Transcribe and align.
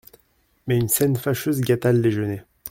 Mais 0.65 0.77
une 0.79 0.87
scène 0.89 1.15
fâcheuse 1.15 1.61
gâta 1.61 1.93
le 1.93 1.99
déjeuner. 2.01 2.41